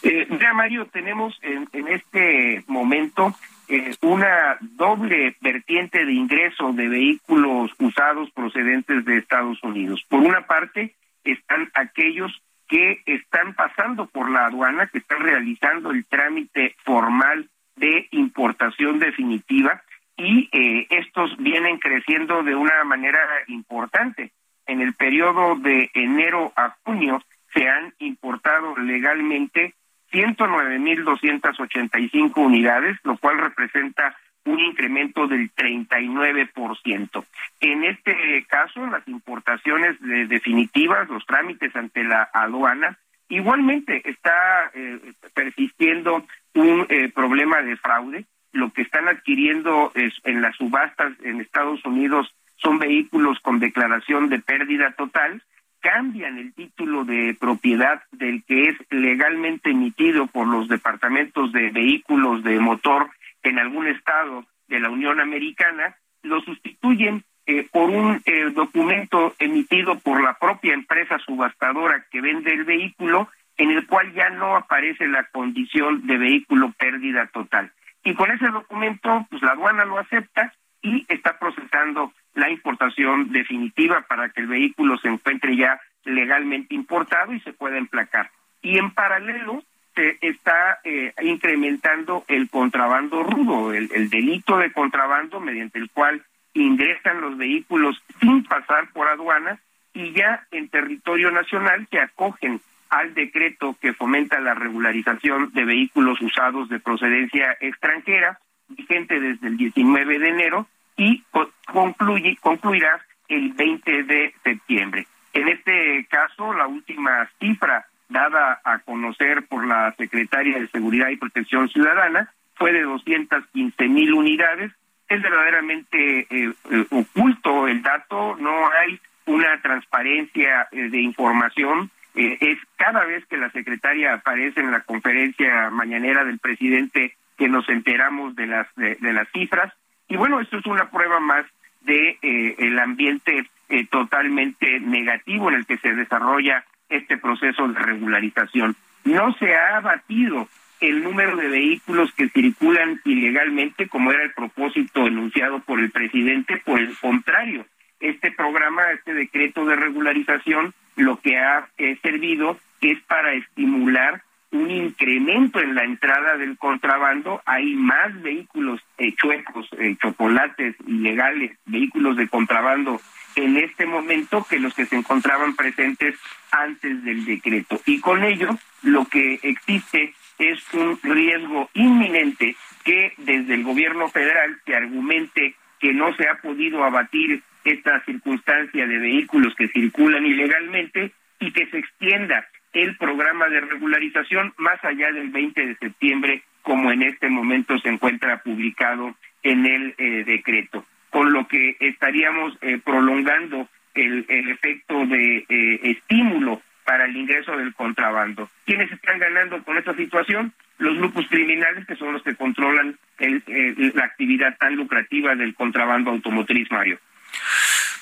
[0.04, 3.34] Eh, ya, Mario, tenemos en, en este momento
[3.70, 10.04] eh, una doble vertiente de ingreso de vehículos usados procedentes de Estados Unidos.
[10.10, 12.32] Por una parte, están aquellos
[12.70, 19.82] que están pasando por la aduana, que están realizando el trámite formal de importación definitiva
[20.16, 24.32] y eh, estos vienen creciendo de una manera importante.
[24.68, 29.74] En el periodo de enero a junio se han importado legalmente
[30.12, 34.16] 109.285 unidades, lo cual representa
[34.46, 37.26] un incremento del 39%.
[37.60, 45.00] En este caso, las importaciones de definitivas, los trámites ante la aduana, igualmente está eh,
[45.34, 46.26] persistiendo
[46.56, 48.26] un eh, problema de fraude.
[48.52, 54.40] Lo que están adquiriendo en las subastas en Estados Unidos son vehículos con declaración de
[54.40, 55.44] pérdida total,
[55.82, 62.44] cambian el título de propiedad del que es legalmente emitido por los departamentos de vehículos
[62.44, 63.10] de motor
[63.44, 69.98] en algún estado de la Unión Americana, lo sustituyen eh, por un eh, documento emitido
[70.00, 75.08] por la propia empresa subastadora que vende el vehículo, en el cual ya no aparece
[75.08, 77.72] la condición de vehículo pérdida total.
[78.04, 84.06] Y con ese documento, pues la aduana lo acepta y está procesando la importación definitiva
[84.08, 88.32] para que el vehículo se encuentre ya legalmente importado y se pueda emplacar.
[88.62, 89.64] Y en paralelo,
[90.00, 96.24] se está eh, incrementando el contrabando rudo, el, delito de contrabando mediante el cual
[96.54, 99.60] ingresan los vehículos sin pasar por aduana
[99.94, 106.22] y ya en territorio nacional se acogen al decreto que fomenta la regularización de vehículos
[106.22, 108.40] usados de procedencia extranjera,
[108.70, 111.24] vigente desde el 19 de enero y
[111.66, 115.08] concluye, concluirá el 20 de septiembre.
[115.34, 117.86] En este caso, la última cifra
[118.20, 124.14] dada a conocer por la Secretaria de Seguridad y Protección Ciudadana fue de 215 mil
[124.14, 124.72] unidades.
[125.08, 131.90] Es verdaderamente eh, eh, oculto el dato, no hay una transparencia eh, de información.
[132.16, 137.70] es cada vez que la secretaria aparece en la conferencia mañanera del presidente que nos
[137.70, 139.74] enteramos de las de, las cifras.
[140.10, 141.46] Y bueno, esto es una prueba más
[141.82, 142.18] de
[142.58, 143.50] el ambiente
[143.90, 148.76] totalmente negativo en el que se desarrolla este proceso de regularización.
[149.04, 150.48] No se ha abatido
[150.82, 156.58] el número de vehículos que circulan ilegalmente, como era el propósito enunciado por el presidente,
[156.58, 157.66] por el contrario,
[158.00, 164.72] este programa, este decreto de regularización, lo que ha eh, servido es para estimular un
[164.72, 167.42] incremento en la entrada del contrabando.
[167.46, 173.02] Hay más vehículos eh, chuecos, eh, chocolates ilegales, vehículos de contrabando
[173.36, 176.16] en este momento que los que se encontraban presentes
[176.52, 177.80] antes del decreto.
[177.86, 178.50] Y con ello
[178.84, 185.94] lo que existe es un riesgo inminente que desde el gobierno federal se argumente que
[185.94, 191.78] no se ha podido abatir esta circunstancia de vehículos que circulan ilegalmente y que se
[191.78, 197.80] extienda el programa de regularización más allá del 20 de septiembre, como en este momento
[197.80, 205.04] se encuentra publicado en el eh, decreto con lo que estaríamos eh, prolongando el, efecto
[205.08, 208.52] de eh, estímulo para el ingreso del contrabando.
[208.68, 210.54] ¿Quiénes están ganando con esta situación?
[210.78, 216.72] los grupos criminales que son los que controlan la actividad tan lucrativa del contrabando automotriz,
[216.72, 217.00] Mario.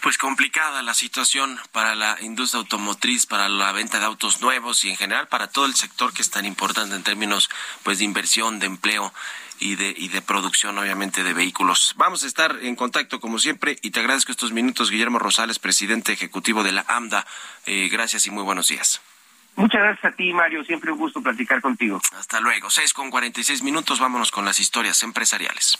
[0.02, 4.90] Pues complicada la situación para la industria automotriz, para la venta de autos nuevos y
[4.90, 7.50] en general para todo el sector que es tan importante en términos
[7.84, 9.14] pues de inversión, de empleo
[9.60, 11.94] y de, y de producción, obviamente, de vehículos.
[11.98, 16.14] Vamos a estar en contacto, como siempre, y te agradezco estos minutos, Guillermo Rosales, presidente
[16.14, 17.26] ejecutivo de la AMDA.
[17.66, 19.02] Eh, gracias y muy buenos días.
[19.56, 20.64] Muchas gracias a ti, Mario.
[20.64, 22.00] Siempre un gusto platicar contigo.
[22.16, 22.70] Hasta luego.
[22.70, 24.00] Seis con cuarenta y seis minutos.
[24.00, 25.80] Vámonos con las historias empresariales.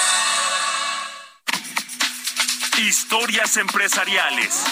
[2.81, 4.65] Historias empresariales.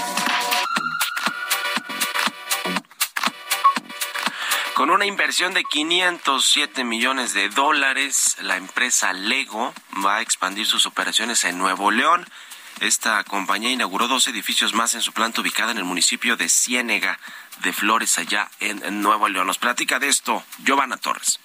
[4.73, 10.87] Con una inversión de 507 millones de dólares, la empresa Lego va a expandir sus
[10.87, 12.25] operaciones en Nuevo León.
[12.79, 17.19] Esta compañía inauguró dos edificios más en su planta ubicada en el municipio de Ciénega
[17.61, 19.45] de Flores, allá en, Nuevo León.
[19.45, 21.39] Nos platica de esto Giovanna Torres.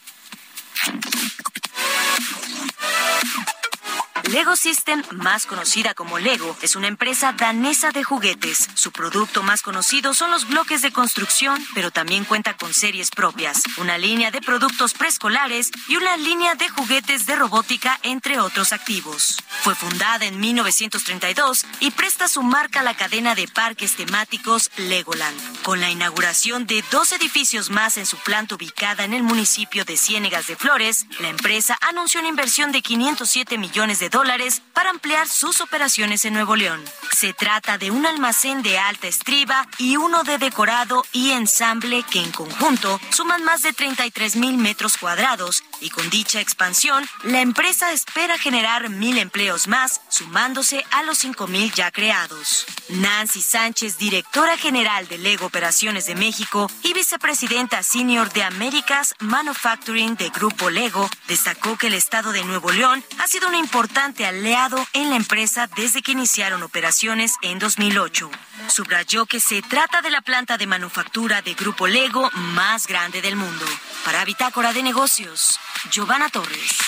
[4.31, 8.69] Lego System, más conocida como Lego, es una empresa danesa de juguetes.
[8.75, 13.63] Su producto más conocido son los bloques de construcción, pero también cuenta con series propias,
[13.77, 19.37] una línea de productos preescolares y una línea de juguetes de robótica, entre otros activos.
[19.63, 25.63] Fue fundada en 1932 y presta su marca a la cadena de parques temáticos Legoland.
[25.63, 29.97] Con la inauguración de dos edificios más en su planta ubicada en el municipio de
[29.97, 35.29] Ciénegas de Flores, la empresa anunció una inversión de 507 millones de dólares para ampliar
[35.29, 36.81] sus operaciones en Nuevo León.
[37.13, 42.21] Se trata de un almacén de alta estriba y uno de decorado y ensamble que
[42.21, 47.93] en conjunto suman más de 33 mil metros cuadrados y con dicha expansión la empresa
[47.93, 52.67] espera generar mil empleos más sumándose a los cinco mil ya creados.
[52.89, 60.17] Nancy Sánchez, directora general de Lego Operaciones de México y vicepresidenta senior de Américas Manufacturing
[60.17, 64.85] de Grupo Lego, destacó que el estado de Nuevo León ha sido una importante aliado
[64.93, 68.31] en la empresa desde que iniciaron operaciones en 2008.
[68.69, 73.37] Subrayó que se trata de la planta de manufactura de Grupo Lego más grande del
[73.37, 73.65] mundo.
[74.05, 75.59] Para Bitácora de Negocios,
[75.91, 76.79] Giovanna Torres.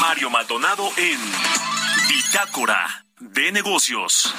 [0.00, 1.20] Mario Maldonado en
[2.08, 4.34] Bitácora de Negocios.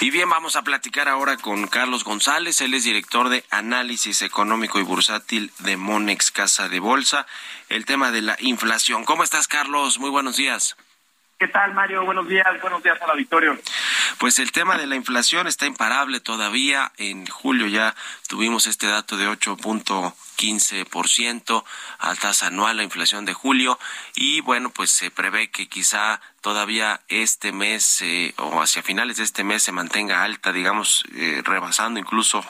[0.00, 2.60] Y bien, vamos a platicar ahora con Carlos González.
[2.60, 7.26] Él es director de Análisis Económico y Bursátil de Monex Casa de Bolsa.
[7.68, 9.04] El tema de la inflación.
[9.04, 9.98] ¿Cómo estás, Carlos?
[9.98, 10.76] Muy buenos días.
[11.38, 12.02] ¿Qué tal, Mario?
[12.06, 13.54] Buenos días, buenos días a la Victoria.
[14.18, 16.92] Pues el tema de la inflación está imparable todavía.
[16.96, 17.94] En julio ya
[18.26, 21.62] tuvimos este dato de 8.15%
[21.98, 23.78] a tasa anual la inflación de julio
[24.14, 29.24] y bueno, pues se prevé que quizá todavía este mes eh, o hacia finales de
[29.24, 32.42] este mes se mantenga alta, digamos, eh, rebasando incluso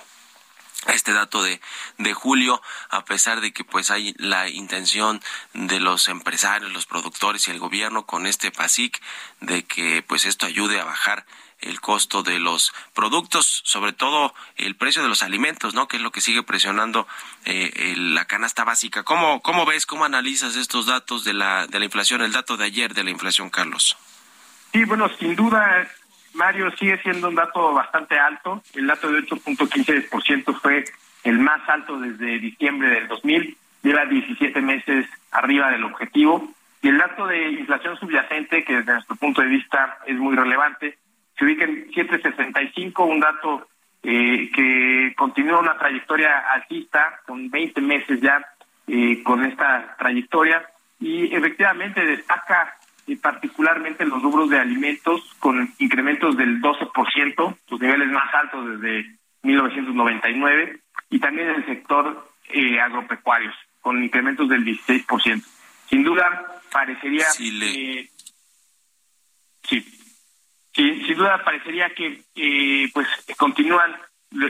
[0.89, 1.61] este dato de,
[1.99, 2.61] de julio,
[2.91, 5.21] a pesar de que pues hay la intención
[5.53, 9.01] de los empresarios, los productores y el gobierno con este PASIC
[9.41, 11.27] de que pues esto ayude a bajar
[11.61, 15.89] el costo de los productos, sobre todo el precio de los alimentos, ¿no?
[15.89, 17.07] Que es lo que sigue presionando
[17.45, 19.03] eh, la canasta básica.
[19.05, 22.67] ¿Cómo, ¿Cómo ves, cómo analizas estos datos de la, de la inflación, el dato de
[22.67, 23.97] ayer de la inflación, Carlos?
[24.73, 25.89] Sí, bueno, sin duda
[26.37, 28.63] Mario, sigue siendo un dato bastante alto.
[28.75, 30.85] El dato de 8.15% fue
[31.25, 33.57] el más alto desde diciembre del 2000.
[33.83, 36.49] Lleva 17 meses arriba del objetivo.
[36.83, 40.99] Y el dato de inflación subyacente, que desde nuestro punto de vista es muy relevante,
[41.37, 43.67] se ubica en 7.65, un dato
[44.03, 48.45] eh, que continúa una trayectoria alcista, con 20 meses ya
[48.87, 50.69] eh, con esta trayectoria.
[51.01, 52.77] Y efectivamente destaca
[53.07, 58.81] y particularmente en los rubros de alimentos con incrementos del 12%, sus niveles más altos
[58.81, 60.81] desde 1999,
[61.11, 65.43] y también en el sector eh, agropecuarios con incrementos del 16%.
[65.89, 68.11] Sin duda, parecería sí,
[69.63, 69.85] sí,
[70.75, 73.97] sin duda parecería que eh, pues continúan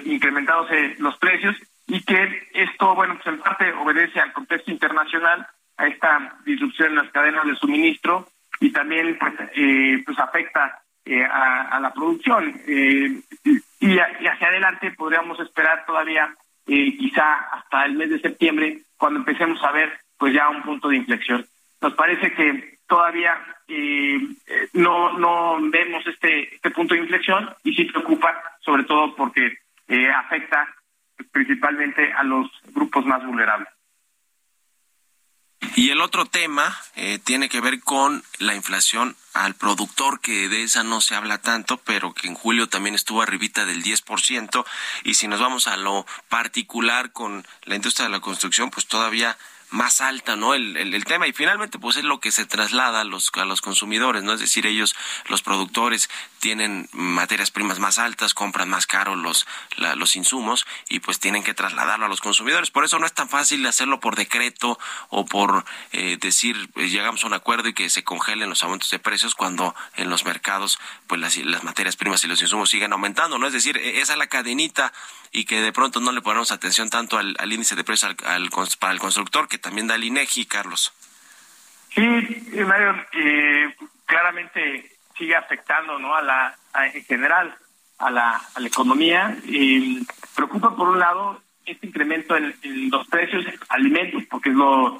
[0.06, 1.54] incrementándose los precios
[1.86, 5.46] y que esto, bueno, pues en parte obedece al contexto internacional,
[5.76, 8.26] a esta disrupción en las cadenas de suministro
[8.60, 12.60] y también pues, eh, pues afecta eh, a, la producción.
[12.66, 13.20] Eh,
[13.78, 16.34] y, hacia adelante podríamos esperar todavía
[16.66, 20.88] eh, quizá hasta el mes de septiembre cuando empecemos a ver pues ya un punto
[20.88, 21.46] de inflexión.
[21.80, 23.34] Nos parece que todavía
[24.72, 29.58] no no vemos este este punto de inflexión y sí preocupa sobre todo porque
[30.12, 30.66] afecta
[31.30, 33.68] principalmente a los grupos más vulnerables.
[35.74, 40.62] Y el otro tema eh, tiene que ver con la inflación al productor, que de
[40.62, 44.64] esa no se habla tanto, pero que en julio también estuvo arribita del 10%.
[45.04, 49.36] Y si nos vamos a lo particular con la industria de la construcción, pues todavía
[49.76, 50.54] más alta, ¿no?
[50.54, 53.60] El, el, tema y finalmente pues es lo que se traslada a los, a los
[53.60, 54.32] consumidores, ¿no?
[54.32, 54.96] Es decir, ellos,
[55.28, 56.08] los productores,
[56.40, 59.46] tienen materias primas más altas, compran más caro los,
[59.96, 62.70] los insumos y pues tienen que trasladarlo a los consumidores.
[62.70, 64.78] Por eso no es tan fácil hacerlo por decreto
[65.10, 68.90] o por eh, decir eh, llegamos a un acuerdo y que se congelen los aumentos
[68.90, 72.92] de precios cuando en los mercados pues las, las materias primas y los insumos siguen
[72.92, 73.46] aumentando, ¿no?
[73.46, 74.92] Es decir, e, esa es la cadenita
[75.36, 78.48] y que de pronto no le ponemos atención tanto al, índice de precios al,
[78.80, 80.94] para el constructor que también da el INEGI, Carlos.
[81.94, 82.02] Sí,
[82.66, 83.76] Mario, eh,
[84.06, 86.14] claramente sigue afectando ¿no?
[86.14, 86.56] a la,
[86.94, 87.54] en general
[87.98, 89.36] a la, a la economía.
[89.44, 92.54] Y preocupa por un lado este incremento en,
[92.90, 94.96] los precios de alimentos, porque es lo,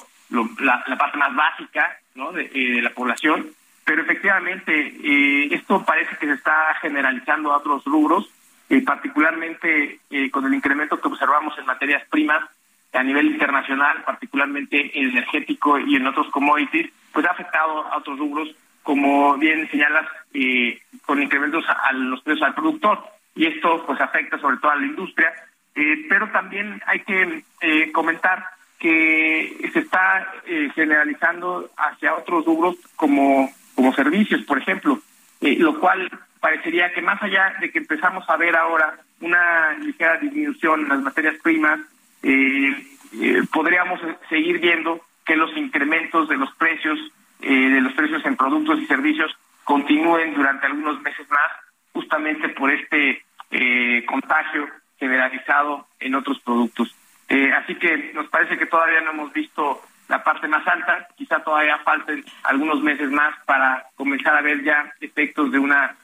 [0.60, 2.32] la, parte más básica ¿no?
[2.32, 3.54] de, eh, la población,
[3.86, 8.28] pero efectivamente eh, esto parece que se está generalizando a otros rubros,
[8.68, 10.00] eh, particularmente
[10.30, 12.42] con el incremento que observamos en materias primas
[12.96, 18.48] a nivel internacional, particularmente energético y en otros commodities, pues ha afectado a otros rubros,
[18.82, 23.04] como bien señalas, eh, con incrementos a, los precios al productor.
[23.34, 25.32] Y esto pues afecta sobre todo a la industria,
[25.74, 28.46] eh, pero también hay que eh, comentar
[28.78, 30.30] que se está
[30.74, 35.00] generalizando hacia otros rubros como, como servicios, por ejemplo,
[35.40, 36.10] lo cual
[36.40, 41.00] parecería que más allá de que empezamos a ver ahora una ligera disminución en las
[41.00, 41.80] materias primas,
[42.22, 42.86] eh,
[43.20, 46.98] eh, podríamos seguir viendo que los incrementos de los precios,
[47.40, 51.52] eh, de los precios en productos y servicios continúen durante algunos meses más,
[51.92, 54.68] justamente por este eh, contagio
[54.98, 56.94] generalizado en otros productos.
[57.28, 61.78] así que nos parece que todavía no hemos visto la parte más alta, quizá todavía
[61.78, 65.96] falten algunos meses más para comenzar a ver ya efectos de una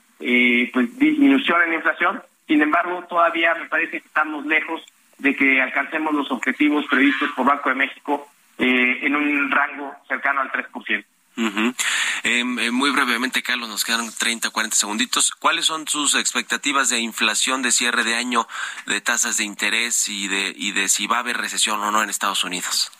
[0.72, 2.22] pues disminución en la inflación.
[2.46, 4.82] Sin embargo, todavía me parece que estamos lejos
[5.18, 10.40] de que alcancemos los objetivos previstos por Banco de México eh, en un rango cercano
[10.40, 11.04] al 3%.
[12.24, 15.30] Em, eh, muy brevemente, Carlos, nos quedan 30, 40 segunditos.
[15.32, 18.46] ¿Cuáles son sus expectativas de inflación de cierre de año,
[18.86, 22.02] de tasas de interés y de, y de si va a haber recesión o no
[22.02, 22.92] en Estados Unidos?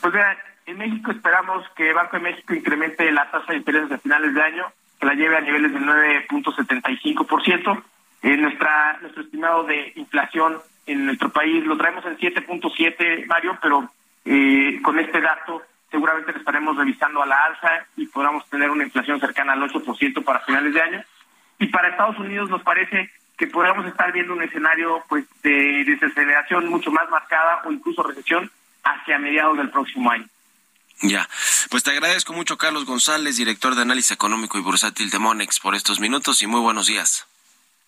[0.00, 3.98] Pues mira, en México esperamos que Banco de México incremente la tasa de interés a
[3.98, 7.82] finales de año, que la lleve a niveles del 9.75%.
[8.22, 13.90] Eh, nuestra, nuestro estimado de inflación en nuestro país lo traemos en 7.7, Mario, pero
[14.26, 18.84] eh, con este dato seguramente lo estaremos revisando a la alza y podamos tener una
[18.84, 21.02] inflación cercana al 8% para finales de año.
[21.58, 26.68] Y para Estados Unidos nos parece que podríamos estar viendo un escenario pues de desaceleración
[26.68, 28.50] mucho más marcada o incluso recesión
[28.84, 30.26] hacia mediados del próximo año.
[31.02, 31.28] Ya,
[31.70, 35.74] pues te agradezco mucho Carlos González, director de análisis económico y bursátil de Monex, por
[35.74, 37.26] estos minutos y muy buenos días.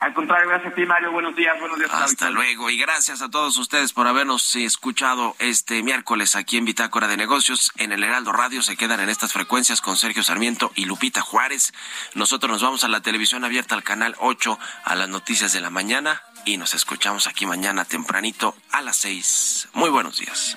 [0.03, 1.13] Al contrario, gracias a ti, Mario.
[1.13, 1.89] Buenos días, buenos días.
[1.93, 7.07] Hasta luego y gracias a todos ustedes por habernos escuchado este miércoles aquí en Bitácora
[7.07, 8.63] de Negocios en el Heraldo Radio.
[8.63, 11.73] Se quedan en estas frecuencias con Sergio Sarmiento y Lupita Juárez.
[12.15, 15.71] Nosotros nos vamos a la televisión abierta al canal 8 a las noticias de la
[15.71, 19.69] mañana y nos escuchamos aquí mañana tempranito a las 6.
[19.75, 20.57] Muy buenos días.